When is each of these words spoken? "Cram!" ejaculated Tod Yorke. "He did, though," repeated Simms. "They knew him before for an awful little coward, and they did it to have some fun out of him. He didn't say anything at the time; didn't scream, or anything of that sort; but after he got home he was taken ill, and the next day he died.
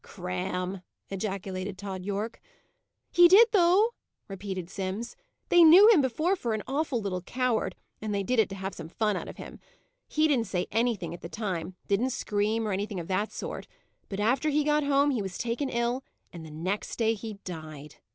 "Cram!" 0.03 0.81
ejaculated 1.09 1.77
Tod 1.77 2.03
Yorke. 2.03 2.41
"He 3.11 3.27
did, 3.27 3.49
though," 3.51 3.91
repeated 4.27 4.67
Simms. 4.67 5.15
"They 5.49 5.63
knew 5.63 5.89
him 5.91 6.01
before 6.01 6.35
for 6.35 6.55
an 6.55 6.63
awful 6.65 6.99
little 6.99 7.21
coward, 7.21 7.75
and 8.01 8.11
they 8.11 8.23
did 8.23 8.39
it 8.39 8.49
to 8.49 8.55
have 8.55 8.73
some 8.73 8.87
fun 8.89 9.15
out 9.15 9.27
of 9.27 9.37
him. 9.37 9.59
He 10.07 10.27
didn't 10.27 10.47
say 10.47 10.65
anything 10.71 11.13
at 11.13 11.21
the 11.21 11.29
time; 11.29 11.75
didn't 11.87 12.09
scream, 12.09 12.67
or 12.67 12.71
anything 12.71 12.99
of 12.99 13.09
that 13.09 13.31
sort; 13.31 13.67
but 14.09 14.19
after 14.19 14.49
he 14.49 14.63
got 14.63 14.83
home 14.83 15.11
he 15.11 15.21
was 15.21 15.37
taken 15.37 15.69
ill, 15.69 16.03
and 16.33 16.43
the 16.43 16.49
next 16.49 16.95
day 16.95 17.13
he 17.13 17.35
died. 17.45 17.97